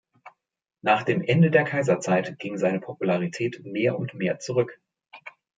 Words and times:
Nach 0.81 1.03
dem 1.03 1.21
Ende 1.21 1.51
der 1.51 1.63
Kaiserzeit 1.63 2.39
ging 2.39 2.57
seine 2.57 2.79
Popularität 2.79 3.63
mehr 3.65 3.99
und 3.99 4.15
mehr 4.15 4.39
zurück. 4.39 4.79